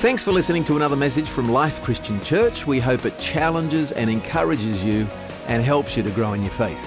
[0.00, 2.66] Thanks for listening to another message from Life Christian Church.
[2.66, 5.06] We hope it challenges and encourages you
[5.46, 6.82] and helps you to grow in your faith.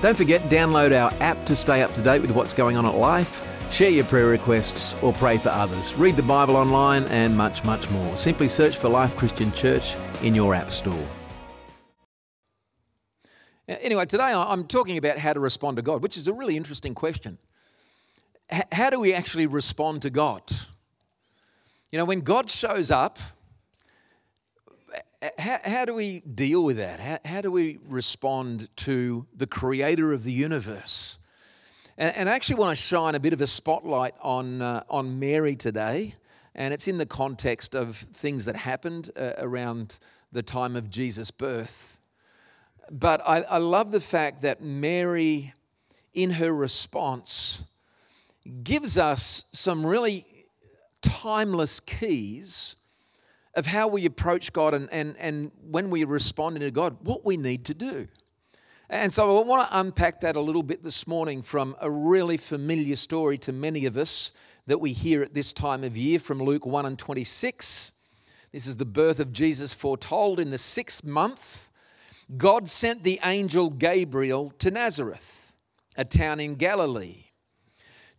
[0.00, 2.94] Don't forget, download our app to stay up to date with what's going on at
[2.94, 5.94] Life, share your prayer requests, or pray for others.
[5.94, 8.16] Read the Bible online and much, much more.
[8.16, 11.08] Simply search for Life Christian Church in your app store.
[13.66, 16.94] Anyway, today I'm talking about how to respond to God, which is a really interesting
[16.94, 17.38] question.
[18.70, 20.52] How do we actually respond to God?
[21.94, 23.20] You know, when God shows up,
[25.38, 26.98] how, how do we deal with that?
[26.98, 31.20] How, how, do we respond to the creator of the universe?
[31.96, 35.20] And, and, I actually want to shine a bit of a spotlight on, uh, on
[35.20, 36.16] Mary today.
[36.52, 40.00] And it's in the context of things that happened uh, around
[40.32, 42.00] the time of Jesus' birth.
[42.90, 45.54] But I, I love the fact that Mary,
[46.12, 47.62] in her response,
[48.64, 50.26] gives us some really
[51.04, 52.76] timeless keys
[53.54, 57.36] of how we approach God and, and, and when we respond to God, what we
[57.36, 58.08] need to do.
[58.90, 62.36] And so I want to unpack that a little bit this morning from a really
[62.36, 64.32] familiar story to many of us
[64.66, 67.92] that we hear at this time of year from Luke 1 and 26.
[68.52, 71.70] This is the birth of Jesus foretold in the sixth month.
[72.36, 75.54] God sent the angel Gabriel to Nazareth,
[75.96, 77.23] a town in Galilee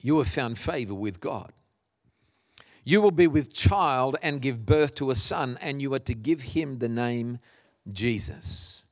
[0.00, 1.52] you have found favor with God.
[2.84, 6.14] You will be with child and give birth to a son, and you are to
[6.14, 7.38] give him the name
[7.88, 8.86] Jesus.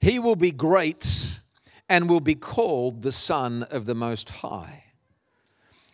[0.00, 1.40] He will be great
[1.88, 4.84] and will be called the Son of the Most High.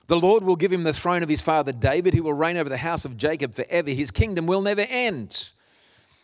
[0.06, 2.68] The Lord will give him the throne of his father David, He will reign over
[2.68, 3.90] the house of Jacob forever.
[3.90, 5.52] His kingdom will never end.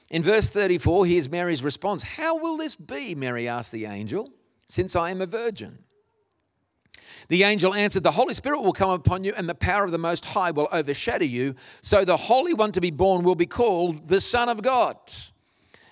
[0.09, 3.15] In verse 34, here's Mary's response How will this be?
[3.16, 4.31] Mary asked the angel,
[4.69, 5.81] since I am a virgin.
[7.28, 9.99] The angel answered, The Holy Spirit will come upon you, and the power of the
[9.99, 11.55] Most High will overshadow you.
[11.81, 14.97] So the Holy One to be born will be called the Son of God.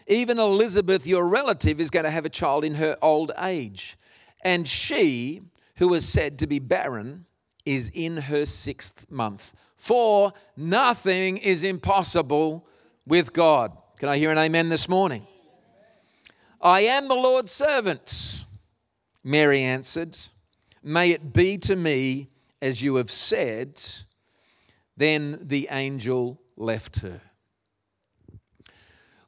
[0.07, 3.97] Even Elizabeth, your relative, is going to have a child in her old age.
[4.43, 5.43] And she,
[5.77, 7.27] who was said to be barren,
[7.65, 9.55] is in her sixth month.
[9.77, 12.67] For nothing is impossible
[13.07, 13.77] with God.
[13.99, 15.27] Can I hear an amen this morning?
[16.61, 18.45] I am the Lord's servant,
[19.25, 20.19] Mary answered.
[20.83, 22.29] May it be to me
[22.63, 23.81] as you have said.
[24.97, 27.21] Then the angel left her.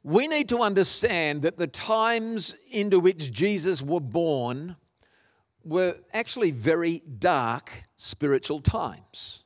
[0.03, 4.75] We need to understand that the times into which Jesus were born
[5.63, 9.45] were actually very dark spiritual times,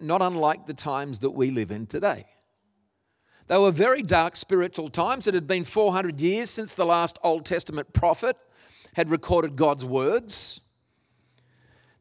[0.00, 2.24] not unlike the times that we live in today.
[3.48, 5.26] They were very dark spiritual times.
[5.26, 8.36] It had been 400 years since the last Old Testament prophet
[8.94, 10.62] had recorded God's words.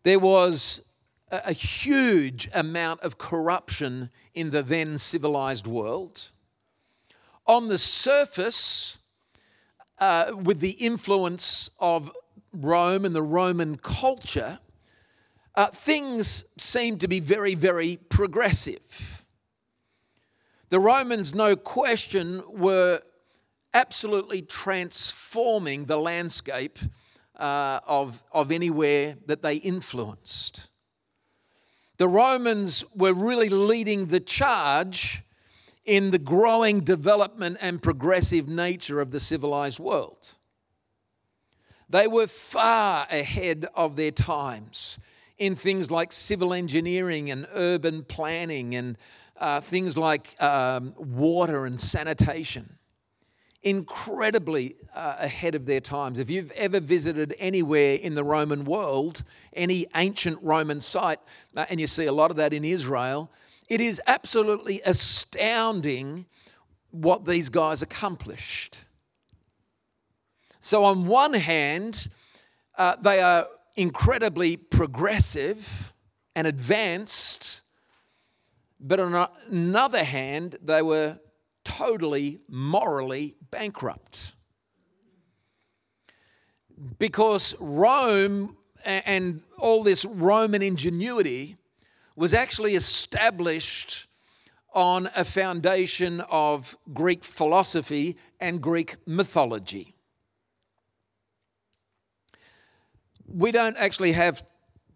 [0.04, 0.84] There was
[1.32, 6.32] a huge amount of corruption in the then civilized world.
[7.46, 9.00] On the surface,
[10.00, 12.12] uh, with the influence of
[12.54, 14.60] Rome and the Roman culture,
[15.56, 19.26] uh, things seemed to be very, very progressive.
[20.70, 23.02] The Romans, no question, were
[23.74, 26.80] absolutely transforming the landscape
[27.38, 30.70] uh, of, of anywhere that they influenced.
[31.98, 35.24] The Romans were really leading the charge
[35.86, 40.36] in the growing development and progressive nature of the civilized world.
[41.90, 45.00] They were far ahead of their times
[45.38, 48.98] in things like civil engineering and urban planning and
[49.38, 52.77] uh, things like um, water and sanitation
[53.64, 56.20] incredibly uh, ahead of their times.
[56.20, 59.24] If you've ever visited anywhere in the Roman world,
[59.54, 61.20] any ancient Roman site,
[61.56, 63.32] uh, and you see a lot of that in Israel,
[63.68, 66.26] it is absolutely astounding
[66.92, 68.80] what these guys accomplished.
[70.62, 72.10] So, on one hand,
[72.78, 75.94] uh, they are incredibly progressive
[76.36, 77.62] and advanced,
[78.80, 81.20] but on another hand, they were
[81.68, 84.34] totally morally bankrupt.
[86.98, 88.56] Because Rome
[88.86, 91.58] and all this Roman ingenuity
[92.16, 94.08] was actually established
[94.74, 99.94] on a foundation of Greek philosophy and Greek mythology.
[103.28, 104.44] We don't actually have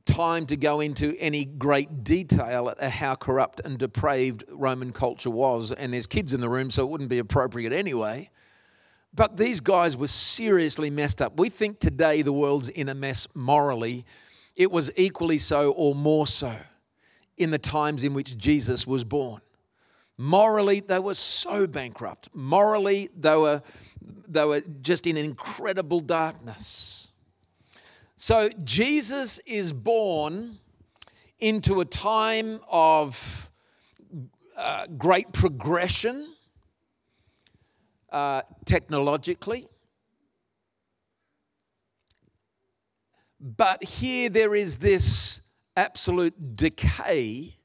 [0.06, 5.72] time to go into any great detail at how corrupt and depraved Roman culture was,
[5.72, 8.30] and there's kids in the room, so it wouldn't be appropriate anyway.
[9.14, 11.38] But these guys were seriously messed up.
[11.38, 14.06] We think today the world's in a mess morally.
[14.56, 16.56] It was equally so or more so
[17.38, 19.42] in the times in which Jesus was born.
[20.18, 22.30] Morally, they were so bankrupt.
[22.34, 23.64] Morally, they were,
[24.28, 27.01] they were just in incredible darkness.
[28.24, 30.60] So, Jesus is born
[31.40, 33.50] into a time of
[34.56, 36.28] uh, great progression
[38.12, 39.66] uh, technologically.
[43.40, 45.42] But here there is this
[45.76, 47.56] absolute decay.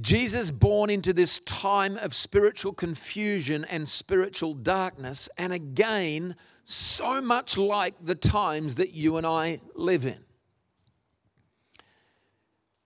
[0.00, 6.36] Jesus born into this time of spiritual confusion and spiritual darkness, and again,
[6.70, 10.18] so much like the times that you and I live in.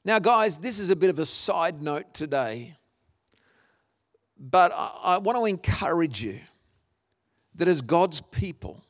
[0.04, 2.76] Now, guys, this is a bit of a side note today.
[4.38, 6.38] But I, I want to encourage you
[7.56, 8.84] that as God's people,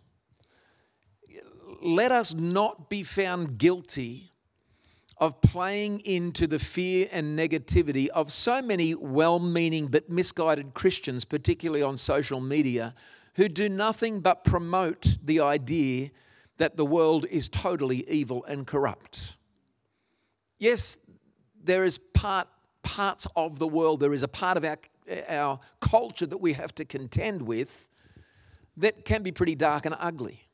[1.80, 4.30] let us not be found guilty
[5.16, 11.24] of playing into the fear and negativity of so many well meaning but misguided Christians,
[11.24, 12.94] particularly on social media,
[13.34, 16.11] who do nothing but promote the idea
[16.58, 19.37] that the world is totally evil and corrupt.
[20.58, 20.99] Yes,
[21.64, 22.49] there is part,
[22.82, 24.76] parts of the world, there is a part of our
[25.29, 27.88] our culture that we have to contend with
[28.76, 30.49] that can be pretty dark and ugly.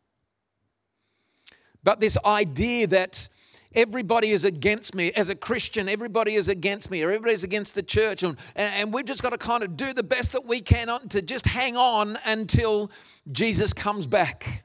[1.85, 3.29] But this idea that
[3.75, 7.83] everybody is against me as a Christian, everybody is against me, or everybody's against the
[7.83, 10.89] church, and, and we've just got to kind of do the best that we can
[11.09, 12.91] to just hang on until
[13.31, 14.65] Jesus comes back.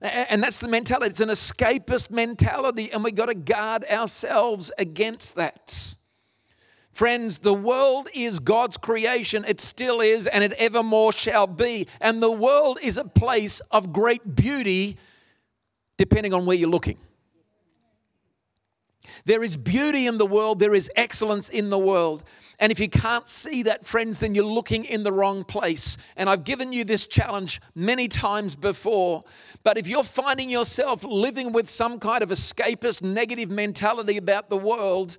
[0.00, 1.10] And that's the mentality.
[1.10, 5.94] It's an escapist mentality, and we've got to guard ourselves against that.
[6.90, 9.44] Friends, the world is God's creation.
[9.46, 11.86] It still is, and it evermore shall be.
[12.00, 14.98] And the world is a place of great beauty,
[15.96, 16.98] depending on where you're looking.
[19.24, 22.24] There is beauty in the world, there is excellence in the world.
[22.58, 25.96] And if you can't see that, friends, then you're looking in the wrong place.
[26.16, 29.24] And I've given you this challenge many times before.
[29.64, 34.56] But if you're finding yourself living with some kind of escapist, negative mentality about the
[34.56, 35.18] world,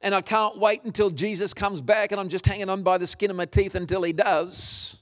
[0.00, 3.06] and I can't wait until Jesus comes back and I'm just hanging on by the
[3.06, 4.98] skin of my teeth until he does.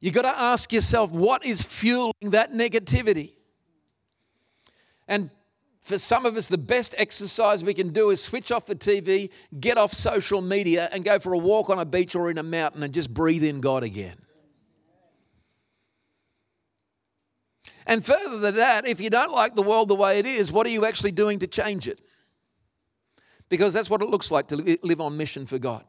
[0.00, 3.32] you've got to ask yourself what is fueling that negativity?
[5.06, 5.30] And
[5.80, 9.30] for some of us, the best exercise we can do is switch off the TV,
[9.58, 12.42] get off social media, and go for a walk on a beach or in a
[12.42, 14.16] mountain and just breathe in God again.
[17.86, 20.66] And further than that, if you don't like the world the way it is, what
[20.66, 22.00] are you actually doing to change it?
[23.50, 25.84] because that's what it looks like to live on mission for God.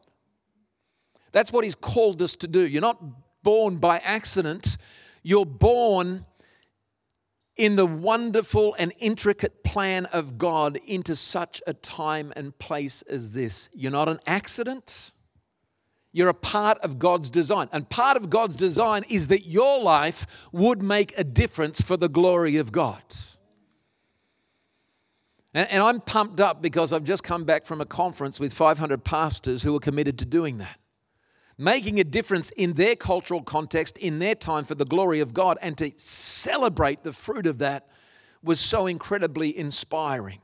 [1.32, 2.68] That's what He's called us to do.
[2.68, 3.02] You're not
[3.44, 4.76] born by accident,
[5.24, 6.26] you're born
[7.62, 13.34] in the wonderful and intricate plan of God into such a time and place as
[13.34, 13.70] this.
[13.72, 15.12] You're not an accident.
[16.12, 17.70] You're a part of God's design.
[17.72, 22.10] And part of God's design is that your life would make a difference for the
[22.10, 23.04] glory of God.
[25.54, 29.62] And, I'm pumped up because I've just come back from a conference with 500 pastors
[29.62, 30.81] who are committed to doing that.
[31.62, 35.60] Making a difference in their cultural context, in their time for the glory of God,
[35.62, 37.88] and to celebrate the fruit of that
[38.42, 40.40] was so incredibly inspiring.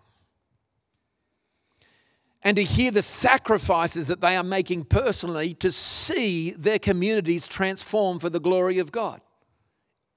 [2.44, 8.20] And to hear the sacrifices that they are making personally to see their communities transform
[8.20, 9.20] for the glory of God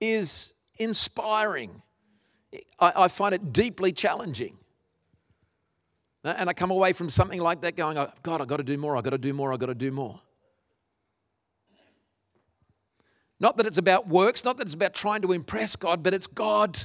[0.02, 1.80] is inspiring.
[2.78, 4.58] I, I find it deeply challenging.
[6.24, 8.76] And I come away from something like that going, oh, God, I've got to do
[8.76, 10.20] more, I've got to do more, I've got to do more.
[13.40, 16.26] Not that it's about works, not that it's about trying to impress God, but it's
[16.26, 16.78] God,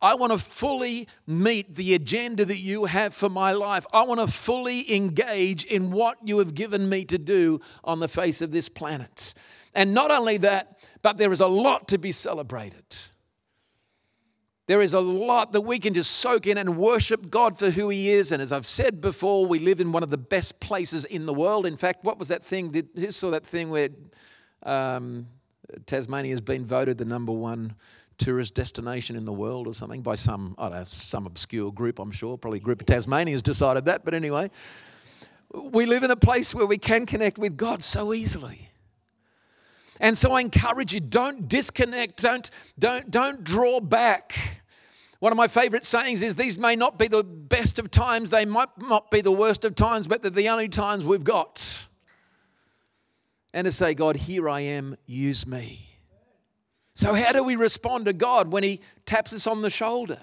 [0.00, 3.86] I want to fully meet the agenda that you have for my life.
[3.92, 8.08] I want to fully engage in what you have given me to do on the
[8.08, 9.32] face of this planet.
[9.74, 12.84] And not only that, but there is a lot to be celebrated.
[14.66, 17.88] There is a lot that we can just soak in and worship God for who
[17.88, 18.32] He is.
[18.32, 21.34] And as I've said before, we live in one of the best places in the
[21.34, 21.64] world.
[21.64, 22.70] In fact, what was that thing?
[22.70, 23.90] Did who saw that thing where
[24.64, 25.28] um,
[25.86, 27.74] Tasmania has been voted the number one
[28.18, 31.98] tourist destination in the world or something by some I don't know, some obscure group,
[31.98, 32.38] I'm sure.
[32.38, 34.50] Probably group of Tasmanians decided that, but anyway.
[35.52, 38.70] We live in a place where we can connect with God so easily.
[40.00, 44.62] And so I encourage you don't disconnect, don't, don't, don't draw back.
[45.20, 48.44] One of my favorite sayings is these may not be the best of times, they
[48.44, 51.85] might not be the worst of times, but they're the only times we've got.
[53.54, 55.98] And to say, God, here I am, use me.
[56.94, 60.20] So, how do we respond to God when He taps us on the shoulder?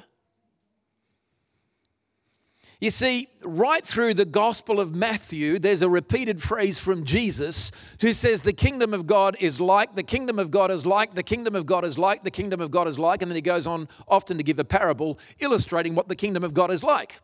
[2.84, 8.12] You see, right through the Gospel of Matthew, there's a repeated phrase from Jesus who
[8.12, 11.56] says, The kingdom of God is like, the kingdom of God is like, the kingdom
[11.56, 13.22] of God is like, the kingdom of God is like.
[13.22, 16.54] And then he goes on often to give a parable illustrating what the kingdom of
[16.54, 17.22] God is like.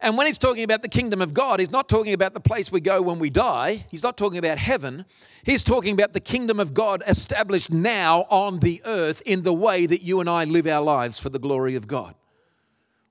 [0.00, 2.70] And when he's talking about the kingdom of God, he's not talking about the place
[2.70, 3.86] we go when we die.
[3.90, 5.04] He's not talking about heaven.
[5.42, 9.86] He's talking about the kingdom of God established now on the earth in the way
[9.86, 12.14] that you and I live our lives for the glory of God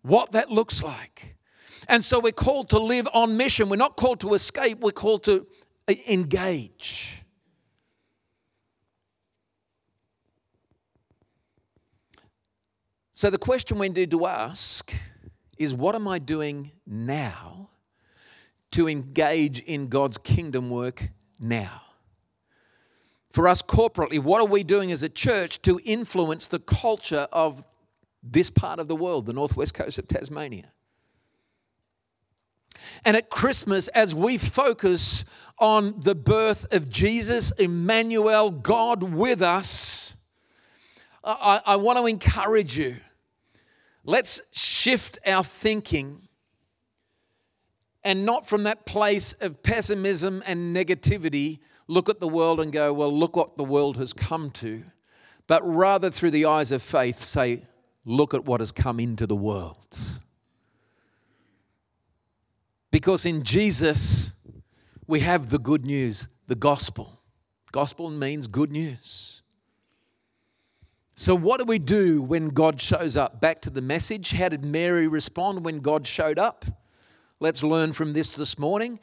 [0.08, 1.36] what that looks like.
[1.88, 3.70] And so we're called to live on mission.
[3.70, 5.46] We're not called to escape, we're called to
[5.88, 7.24] uh, engage.
[13.12, 14.94] So the question we need to ask
[15.58, 17.70] is what am I doing now
[18.72, 21.10] to engage in God's kingdom work
[21.40, 21.82] now?
[23.32, 27.64] For us corporately, what are we doing as a church to influence the culture of
[28.32, 30.72] this part of the world, the northwest coast of Tasmania.
[33.04, 35.26] And at Christmas, as we focus
[35.60, 40.16] on the birth of Jesus, Emmanuel, God with us,
[41.24, 42.98] I, I want to encourage you.
[44.08, 46.30] Let's shift our thinking
[48.06, 52.94] and not from that place of pessimism and negativity look at the world and go,
[52.94, 54.84] well, look what the world has come to,
[55.46, 57.64] but rather through the eyes of faith say,
[58.06, 59.98] look at what has come into the world.
[62.92, 64.32] Because in Jesus,
[65.06, 67.20] we have the good news, the gospel.
[67.74, 69.37] Gospel means good news.
[71.20, 73.42] So, what do we do when God shows up?
[73.42, 74.34] Back to the message.
[74.34, 76.64] How did Mary respond when God showed up?
[77.40, 79.00] Let's learn from this this morning.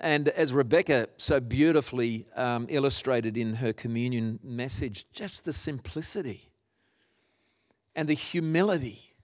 [0.00, 6.50] And as Rebecca so beautifully um, illustrated in her communion message, just the simplicity
[7.94, 9.14] and the humility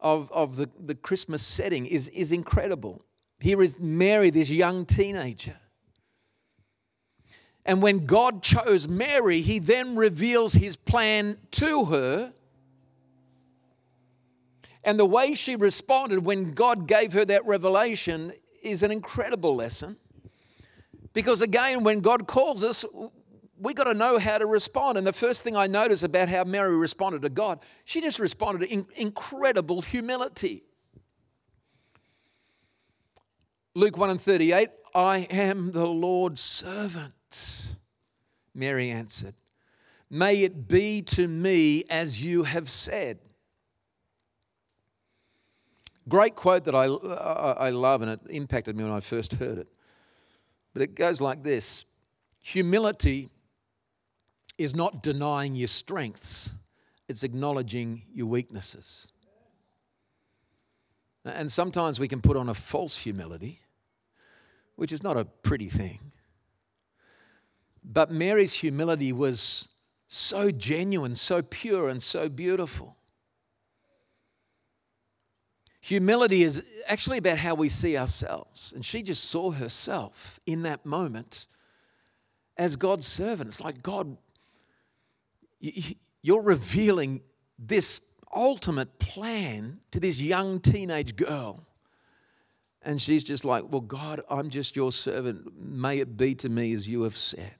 [0.00, 3.04] of, of the, the Christmas setting is, is incredible.
[3.38, 5.56] Here is Mary, this young teenager.
[7.66, 12.32] And when God chose Mary, he then reveals his plan to her.
[14.84, 19.96] And the way she responded when God gave her that revelation is an incredible lesson.
[21.14, 22.84] Because again, when God calls us,
[23.58, 24.98] we got to know how to respond.
[24.98, 28.68] And the first thing I notice about how Mary responded to God, she just responded
[28.68, 30.64] in incredible humility.
[33.74, 37.14] Luke 1 and 38, I am the Lord's servant.
[38.54, 39.34] Mary answered,
[40.10, 43.18] May it be to me as you have said.
[46.08, 49.58] Great quote that I, uh, I love, and it impacted me when I first heard
[49.58, 49.68] it.
[50.72, 51.84] But it goes like this
[52.42, 53.30] Humility
[54.58, 56.54] is not denying your strengths,
[57.08, 59.08] it's acknowledging your weaknesses.
[61.24, 63.60] And sometimes we can put on a false humility,
[64.76, 66.12] which is not a pretty thing.
[67.84, 69.68] But Mary's humility was
[70.08, 72.96] so genuine, so pure, and so beautiful.
[75.80, 78.72] Humility is actually about how we see ourselves.
[78.72, 81.46] And she just saw herself in that moment
[82.56, 83.48] as God's servant.
[83.48, 84.16] It's like, God,
[85.60, 87.20] you're revealing
[87.58, 88.00] this
[88.34, 91.66] ultimate plan to this young teenage girl.
[92.80, 95.58] And she's just like, Well, God, I'm just your servant.
[95.58, 97.56] May it be to me as you have said.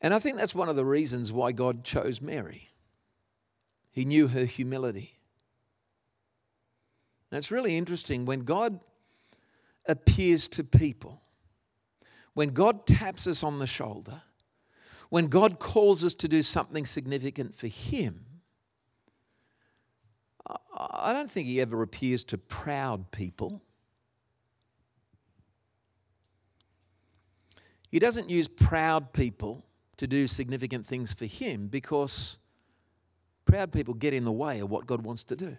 [0.00, 2.70] And I think that's one of the reasons why God chose Mary.
[3.90, 5.18] He knew her humility.
[7.30, 8.80] Now, it's really interesting when God
[9.86, 11.20] appears to people,
[12.34, 14.22] when God taps us on the shoulder,
[15.10, 18.24] when God calls us to do something significant for Him,
[20.76, 23.60] I don't think He ever appears to proud people.
[27.90, 29.64] He doesn't use proud people
[30.00, 32.38] to do significant things for Him because
[33.44, 35.58] proud people get in the way of what God wants to do.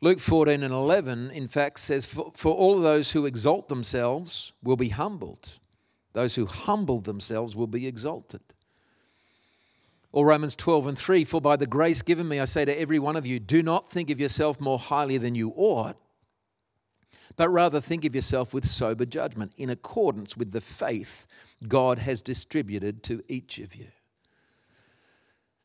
[0.00, 4.52] Luke 14 and 11, in fact, says, For, for all of those who exalt themselves
[4.60, 5.60] will be humbled,
[6.12, 8.42] those who humble themselves will be exalted.
[10.10, 12.98] Or Romans 12 and 3 For by the grace given me, I say to every
[12.98, 15.96] one of you, do not think of yourself more highly than you ought,
[17.38, 21.28] but rather think of yourself with sober judgment, in accordance with the faith
[21.68, 23.86] God has distributed to each of you.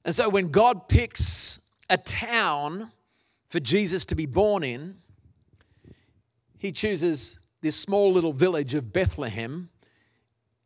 [0.06, 2.92] And so when God picks a town
[3.50, 4.98] for Jesus to be born in,
[6.60, 9.70] he chooses this small little village of Bethlehem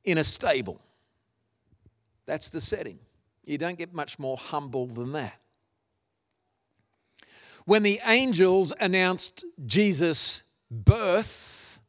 [0.03, 0.81] in a stable.
[2.25, 2.99] That's the setting.
[3.45, 5.39] You don't get much more humble than that.
[7.63, 11.81] When the angels announced Jesus' birth,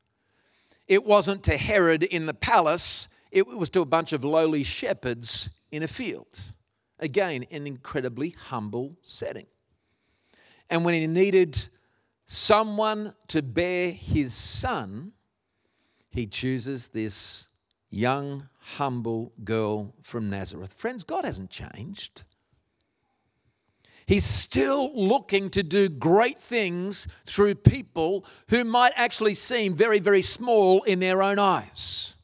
[0.86, 5.50] it wasn't to Herod in the palace, it was to a bunch of lowly shepherds
[5.70, 6.54] in a field.
[6.98, 9.46] Again, an incredibly humble setting.
[10.70, 11.68] And when he needed
[12.26, 15.12] someone to bear his son,
[16.10, 17.48] he chooses this
[17.90, 20.74] young, humble girl from Nazareth.
[20.74, 22.24] Friends, God hasn't changed.
[24.08, 30.22] He's still looking to do great things through people who might actually seem very, very
[30.22, 32.16] small in their own eyes.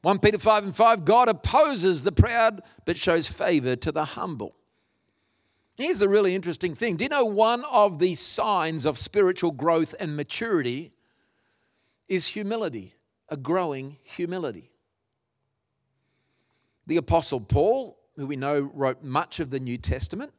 [0.00, 4.56] 1 Peter 5 and 5 God opposes the proud but shows favor to the humble.
[5.76, 6.96] Here's a really interesting thing.
[6.96, 10.92] Do you know one of the signs of spiritual growth and maturity
[12.08, 12.94] is humility,
[13.28, 14.70] a growing humility?
[16.86, 20.32] The Apostle Paul, who we know wrote much of the New Testament,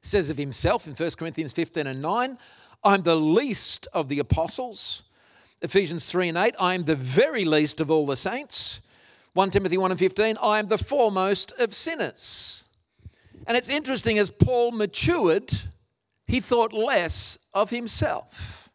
[0.00, 2.38] says of himself in 1 Corinthians 15 and 9,
[2.82, 5.02] I'm the least of the apostles
[5.62, 8.80] Ephesians 3 and 8, I am the very least of all the saints.
[9.34, 12.64] 1 Timothy 1 and 15, I am the foremost of sinners.
[13.46, 15.52] And it's interesting, as Paul matured,
[16.26, 18.70] he thought less of himself.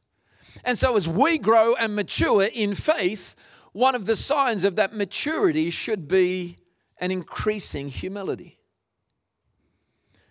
[0.64, 3.36] And so, as we grow and mature in faith,
[3.72, 6.58] one of the signs of that maturity should be
[7.00, 8.60] an increasing humility.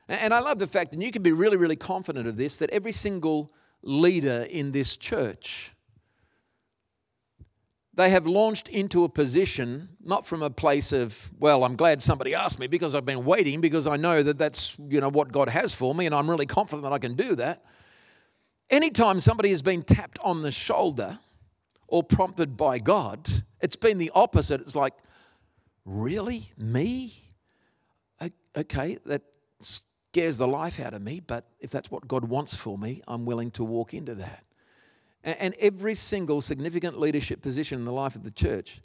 [0.09, 2.71] And I love the fact, and you can be really, really confident of this, that
[2.71, 3.51] every single
[3.83, 5.75] leader in this church
[7.97, 12.35] they have launched into a position, not from a place of, well, I'm glad somebody
[12.35, 15.49] asked me because I've been waiting because I know that that's, you know, what God
[15.49, 17.65] has for me and I'm really confident that I can do that.
[18.69, 21.21] Anytime somebody has been tapped on the shoulder
[21.87, 23.29] or prompted by God,
[23.61, 24.61] it's been the opposite.
[24.61, 24.95] It's like,
[25.85, 26.51] really?
[26.59, 27.15] Me?
[28.57, 29.23] Okay, that
[30.15, 33.25] scares the life out of me, but if that's what God wants for me, I'm
[33.25, 34.45] willing to walk into that.
[35.25, 38.81] And every single significant leadership position in the life of the church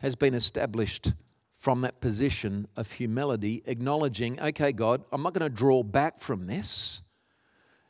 [0.00, 1.14] has been established
[1.54, 6.48] from that position of humility, acknowledging, okay, God, I'm not going to draw back from
[6.48, 7.00] this.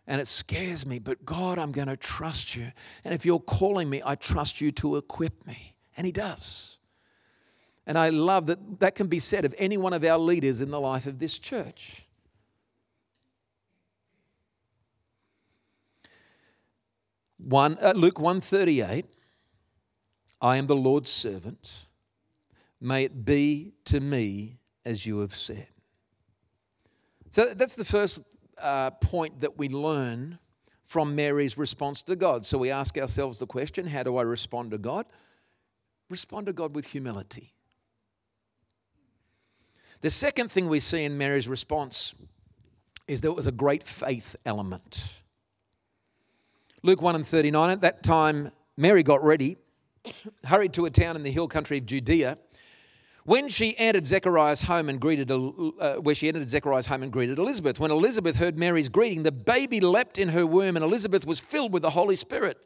[0.07, 2.71] And it scares me, but God, I'm going to trust you.
[3.05, 5.75] And if you're calling me, I trust you to equip me.
[5.97, 6.79] And He does.
[7.89, 10.71] And I love that that can be said of any one of our leaders in
[10.71, 12.04] the life of this church.
[17.45, 19.05] One, uh, Luke 138,
[20.41, 21.87] I am the Lord's servant.
[22.81, 25.69] May it be to me as you have said.
[27.29, 28.23] So that's the first
[28.57, 30.39] uh, point that we learn
[30.85, 32.47] from Mary's response to God.
[32.47, 35.05] So we ask ourselves the question how do I respond to God?
[36.09, 37.53] Respond to God with humility.
[40.01, 42.15] The second thing we see in Mary's response
[43.07, 45.24] is there was a great faith element.
[46.85, 49.57] Luke 1 and 39, at that time, Mary got ready,
[50.45, 52.37] hurried to a town in the hill country of Judea.
[53.25, 57.39] When she entered Zechariah's home and greeted, uh, where she entered Zechariah's home and greeted
[57.39, 61.41] Elizabeth, when Elizabeth heard Mary's greeting, the baby leapt in her womb, and Elizabeth was
[61.41, 62.63] filled with the Holy Spirit.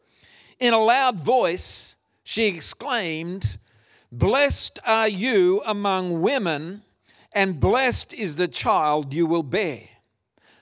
[0.58, 3.56] In a loud voice, she exclaimed,
[4.10, 6.82] Blessed are you among women,
[7.32, 9.82] and blessed is the child you will bear.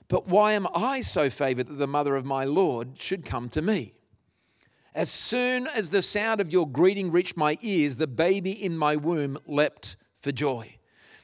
[0.09, 3.63] But why am I so favored that the mother of my Lord should come to
[3.63, 3.95] me?
[4.95, 8.97] As soon as the sound of your greeting reached my ears, the baby in my
[8.97, 10.77] womb leapt for joy.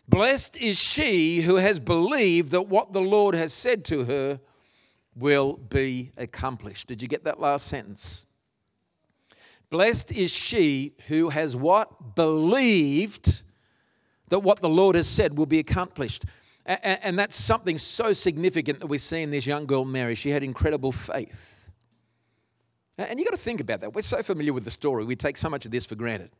[0.08, 4.40] Blessed is she who has believed that what the Lord has said to her
[5.16, 6.88] will be accomplished.
[6.88, 8.26] Did you get that last sentence?
[9.70, 12.14] Blessed is she who has what?
[12.14, 13.42] Believed
[14.28, 16.24] that what the Lord has said will be accomplished.
[16.64, 20.14] And that's something so significant that we see in this young girl, Mary.
[20.14, 21.70] She had incredible faith.
[22.98, 23.94] And you've got to think about that.
[23.94, 26.30] We're so familiar with the story, we take so much of this for granted.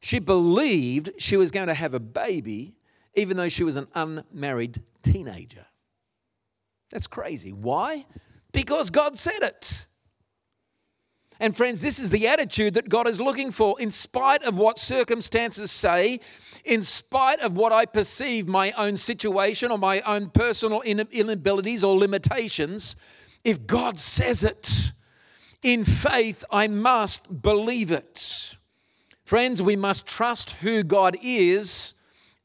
[0.00, 2.74] She believed she was going to have a baby,
[3.14, 5.66] even though she was an unmarried teenager.
[6.90, 7.52] That's crazy.
[7.52, 8.06] Why?
[8.52, 9.86] Because God said it.
[11.38, 13.78] And friends, this is the attitude that God is looking for.
[13.80, 16.20] In spite of what circumstances say,
[16.64, 21.96] in spite of what I perceive my own situation or my own personal inabilities or
[21.96, 22.96] limitations,
[23.44, 24.92] if God says it
[25.62, 28.56] in faith, I must believe it.
[29.24, 31.94] Friends, we must trust who God is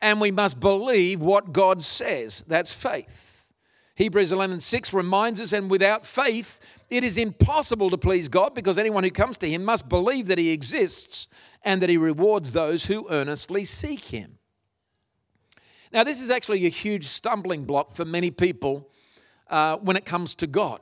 [0.02, 2.44] and we must believe what God says.
[2.48, 3.52] That's faith.
[3.96, 6.60] Hebrews 11:6 reminds us and without faith
[6.92, 10.38] it is impossible to please God because anyone who comes to him must believe that
[10.38, 11.30] he exists
[11.64, 14.38] and that he rewards those who earnestly seek him.
[15.94, 18.90] Now, this is actually a huge stumbling block for many people
[19.50, 20.82] uh, when it comes to God.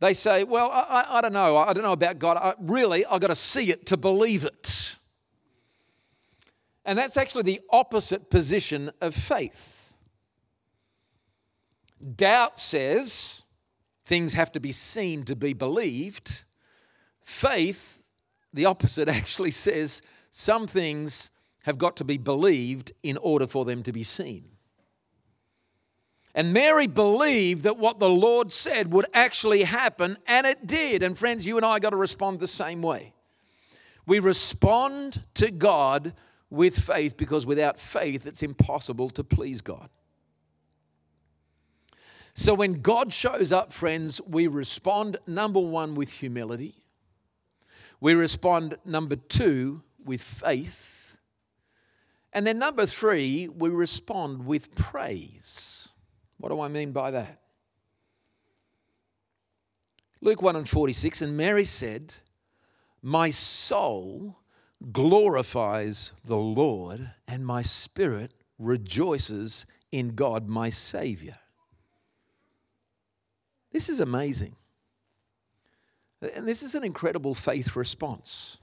[0.00, 1.56] They say, Well, I, I, I don't know.
[1.56, 2.38] I don't know about God.
[2.38, 4.96] I, really, I've got to see it to believe it.
[6.84, 9.92] And that's actually the opposite position of faith.
[12.16, 13.42] Doubt says,
[14.08, 16.44] things have to be seen to be believed.
[17.22, 18.02] Faith,
[18.52, 21.30] the opposite, actually says some things
[21.62, 24.44] have got to be believed in order for them to be seen.
[26.34, 31.02] And Mary believed that what the Lord said would actually happen, and it did.
[31.02, 33.12] And friends, you and I got to respond the same way.
[34.06, 36.14] We respond to God
[36.48, 39.90] with faith because without faith, it's impossible to please God.
[42.38, 46.84] So when God shows up, friends, we respond number one with humility.
[48.00, 51.18] We respond number two with faith.
[52.32, 55.88] And then number three, we respond with praise.
[56.36, 57.40] What do I mean by that?
[60.20, 62.14] Luke 1 and 46, and Mary said,
[63.02, 64.38] My soul
[64.92, 71.38] glorifies the Lord, and my spirit rejoices in God my Savior.
[73.70, 74.56] This is amazing.
[76.34, 78.58] And this is an incredible faith response.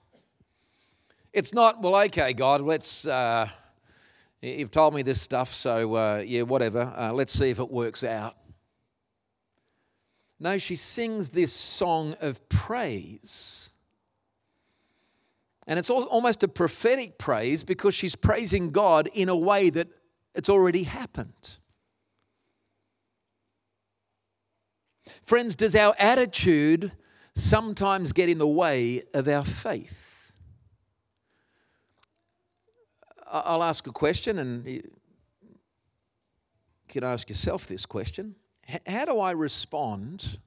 [1.31, 3.47] It's not, well, okay, God, let's, uh,
[4.41, 8.03] you've told me this stuff, so uh, yeah, whatever, uh, let's see if it works
[8.03, 8.35] out.
[10.39, 13.69] No, she sings this song of praise.
[15.67, 19.87] And it's almost a prophetic praise because she's praising God in a way that
[20.35, 21.57] it's already happened.
[25.25, 26.91] Friends, does our attitude
[27.33, 30.35] sometimes get in the way of our faith?
[33.31, 34.91] I'll ask a question and you
[36.87, 38.35] can ask yourself this question
[38.85, 40.37] How do I respond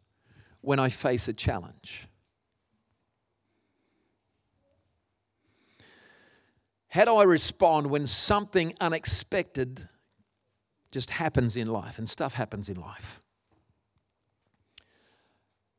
[0.61, 2.07] when I face a challenge?
[6.91, 9.89] How do I respond when something unexpected
[10.93, 13.21] just happens in life and stuff happens in life?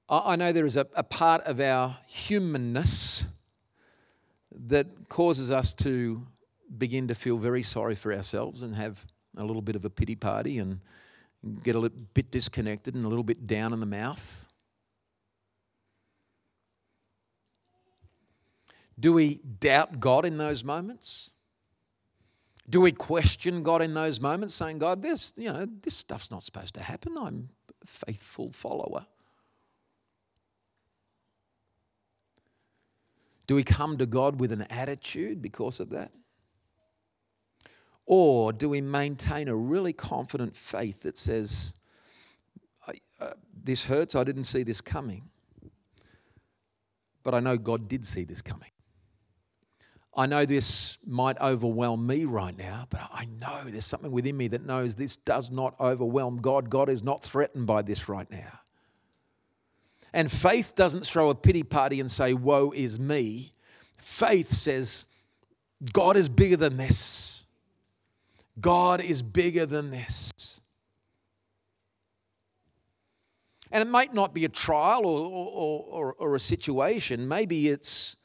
[0.09, 3.27] I know there is a, a part of our humanness
[4.51, 6.25] that causes us to
[6.75, 9.05] begin to feel very sorry for ourselves and have
[9.37, 10.79] a little bit of a pity party and
[11.63, 14.47] get a little bit disconnected and a little bit down in the mouth.
[18.99, 21.31] Do we doubt God in those moments?
[22.67, 26.43] Do we question God in those moments, saying, God, this, you know, this stuff's not
[26.43, 27.15] supposed to happen.
[27.17, 27.49] I'm
[27.83, 29.05] a faithful follower.
[33.49, 36.11] Do we come to God with an attitude because of that?
[38.05, 41.73] Or do we maintain a really confident faith that says,
[43.19, 45.31] uh, This hurts, I didn't see this coming,
[47.23, 48.69] but I know God did see this coming?
[50.15, 54.47] I know this might overwhelm me right now, but I know there's something within me
[54.49, 56.69] that knows this does not overwhelm God.
[56.69, 58.58] God is not threatened by this right now.
[60.13, 63.53] And faith doesn't throw a pity party and say, Woe is me.
[63.97, 65.05] Faith says,
[65.93, 67.45] God is bigger than this.
[68.59, 70.59] God is bigger than this.
[73.71, 77.27] And it might not be a trial or, or, or, or, a situation.
[77.27, 78.15] Maybe it's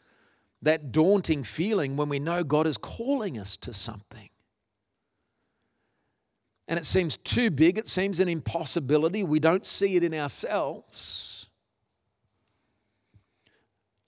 [0.63, 4.31] that daunting feeling when we know God is calling us to something.
[6.67, 9.23] And it seems too big, it seems an impossibility.
[9.23, 11.34] We don't see it in ourselves.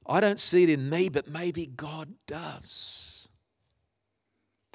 [0.09, 3.29] I don't see it in me, but maybe God does.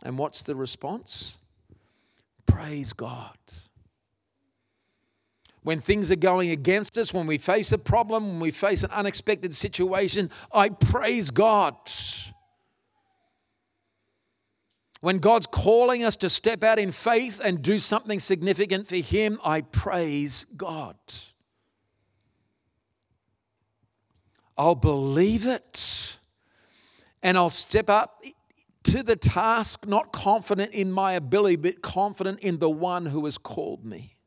[0.04, 1.38] And what's the response?
[2.46, 3.38] Praise God.
[5.64, 8.92] When things are going against us, when we face a problem, when we face an
[8.92, 11.76] unexpected situation, I praise God.
[15.02, 19.40] When God's calling us to step out in faith and do something significant for Him,
[19.44, 20.96] I praise God.
[24.62, 26.20] I'll believe it,
[27.24, 28.24] and I'll step up
[28.84, 33.40] to the task, not confident in my ability, but confident in the one who has
[33.40, 34.18] called me.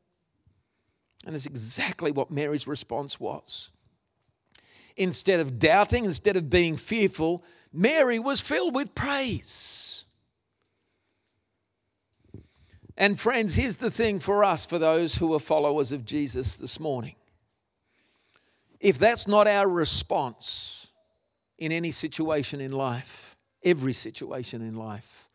[1.25, 3.71] And it's exactly what Mary's response was.
[4.97, 10.03] Instead of doubting, instead of being fearful, Mary was filled with praise.
[12.97, 16.77] And friends, here's the thing for us, for those who are followers of Jesus this
[16.77, 17.15] morning.
[18.85, 20.91] If that's not our response
[21.57, 25.27] in any situation in life, every situation in life,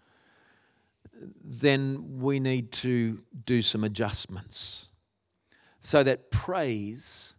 [1.43, 4.91] then we need to do some adjustments
[5.81, 7.35] so that praise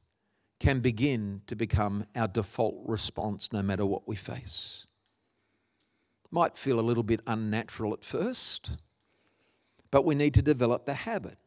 [0.59, 4.87] can begin to become our default response no matter what we face.
[6.29, 8.79] Might feel a little bit unnatural at first,
[9.91, 11.37] but we need to develop the habit.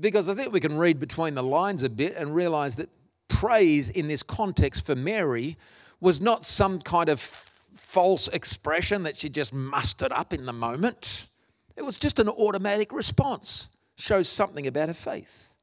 [0.00, 2.88] Because I think we can read between the lines a bit and realize that
[3.28, 5.56] praise in this context for Mary
[6.00, 11.28] was not some kind of false expression that she just mustered up in the moment.
[11.76, 15.56] It was just an automatic response, shows something about her faith.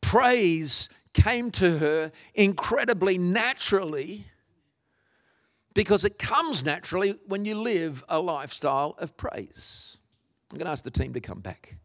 [0.00, 4.26] Praise came to her incredibly naturally
[5.74, 9.98] because it comes naturally when you live a lifestyle of praise.
[10.50, 11.76] I'm going to ask the team to come back.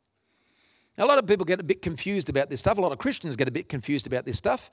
[1.02, 2.78] Now, a lot of people get a bit confused about this stuff.
[2.78, 4.70] A lot of Christians get a bit confused about this stuff.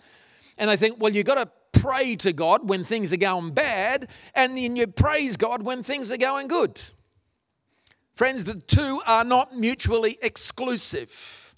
[0.59, 4.11] And they think, well, you've got to pray to God when things are going bad,
[4.35, 6.83] and then you praise God when things are going good.
[8.13, 11.55] Friends, the two are not mutually exclusive.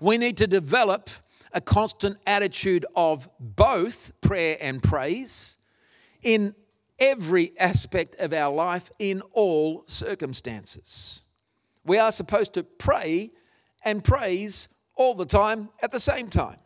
[0.00, 1.10] We need to develop
[1.52, 5.58] a constant attitude of both prayer and praise
[6.22, 6.54] in
[6.98, 11.24] every aspect of our life, in all circumstances.
[11.90, 13.32] We are supposed to pray
[13.84, 16.58] and praise all the time at the same time.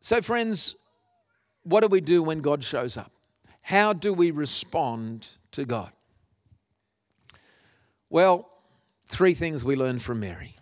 [0.00, 0.74] So, friends,
[1.62, 3.12] what do we do when God shows up?
[3.62, 5.92] How do we respond to God?
[8.10, 8.50] Well,
[9.06, 10.56] three things we learn from Mary.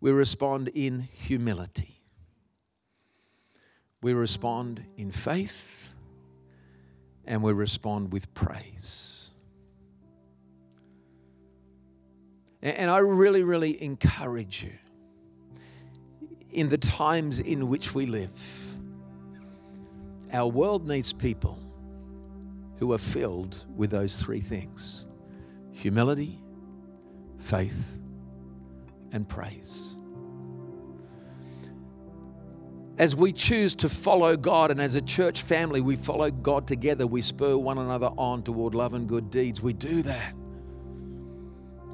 [0.00, 2.00] We respond in humility,
[4.00, 5.94] we respond in faith,
[7.26, 9.21] and we respond with praise.
[12.62, 14.72] And I really, really encourage you
[16.52, 18.76] in the times in which we live.
[20.32, 21.58] Our world needs people
[22.76, 25.06] who are filled with those three things
[25.72, 26.38] humility,
[27.38, 27.98] faith,
[29.10, 29.96] and praise.
[32.98, 37.06] As we choose to follow God, and as a church family, we follow God together,
[37.06, 39.60] we spur one another on toward love and good deeds.
[39.60, 40.34] We do that.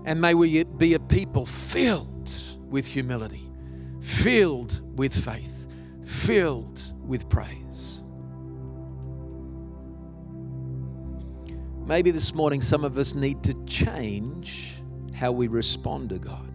[0.08, 2.32] And may we be a people filled
[2.70, 3.48] with humility
[4.00, 5.68] filled with faith,
[6.04, 8.02] filled with praise.
[11.86, 14.82] Maybe this morning some of us need to change
[15.14, 16.52] how we respond to God.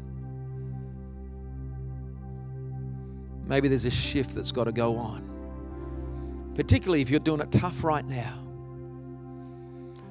[3.46, 7.84] Maybe there's a shift that's got to go on, particularly if you're doing it tough
[7.84, 8.40] right now,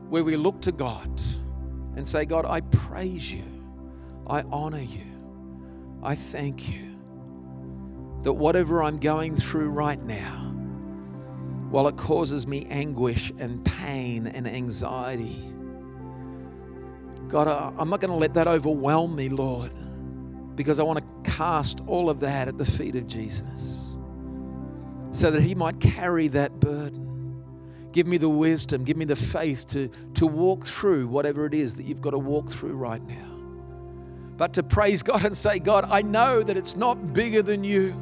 [0.08, 1.20] where we look to God
[1.96, 3.44] and say, God, I praise you,
[4.26, 5.06] I honor you,
[6.02, 6.92] I thank you
[8.22, 10.48] that whatever I'm going through right now,
[11.70, 15.36] while it causes me anguish and pain and anxiety,
[17.28, 19.72] God, I'm not going to let that overwhelm me, Lord,
[20.54, 23.96] because I want to cast all of that at the feet of Jesus
[25.12, 27.11] so that He might carry that burden.
[27.92, 31.76] Give me the wisdom, give me the faith to, to walk through whatever it is
[31.76, 33.28] that you've got to walk through right now.
[34.36, 37.94] But to praise God and say, God, I know that it's not bigger than you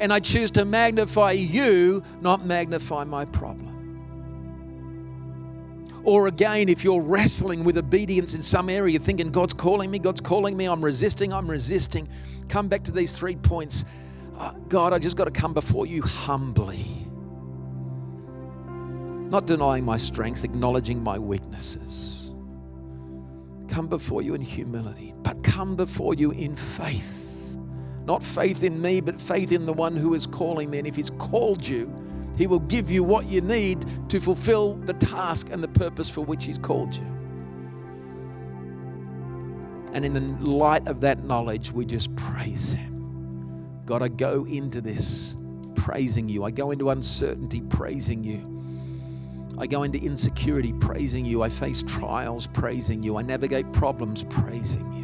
[0.00, 3.76] and I choose to magnify you, not magnify my problem.
[6.02, 9.98] Or again, if you're wrestling with obedience in some area, you're thinking, God's calling me,
[9.98, 12.08] God's calling me, I'm resisting, I'm resisting,
[12.48, 13.84] come back to these three points.
[14.38, 16.99] Uh, God, I just got to come before you humbly.
[19.30, 22.32] Not denying my strengths, acknowledging my weaknesses.
[23.68, 27.20] Come before you in humility, but come before you in faith
[28.10, 30.78] not faith in me, but faith in the one who is calling me.
[30.78, 31.92] And if He's called you,
[32.36, 36.22] He will give you what you need to fulfill the task and the purpose for
[36.22, 37.06] which He's called you.
[39.92, 43.82] And in the light of that knowledge, we just praise Him.
[43.86, 45.36] God, I go into this
[45.76, 46.42] praising you.
[46.42, 48.49] I go into uncertainty praising you.
[49.60, 51.42] I go into insecurity praising you.
[51.42, 53.18] I face trials praising you.
[53.18, 54.99] I navigate problems praising you.